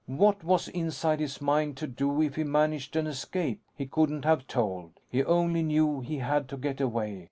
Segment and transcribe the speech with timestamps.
[0.07, 4.47] What was inside his mind to do if he managed an escape, he couldn't have
[4.47, 4.93] told.
[5.07, 7.19] He only knew he had to get away.